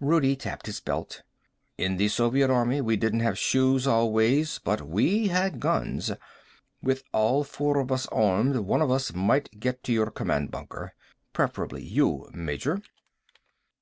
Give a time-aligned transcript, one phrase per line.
[0.00, 1.22] Rudi tapped his belt.
[1.76, 6.10] "In the Soviet army we didn't have shoes always, but we had guns.
[6.80, 10.94] With all four of us armed one of us might get to your command bunker.
[11.34, 12.80] Preferably you, Major."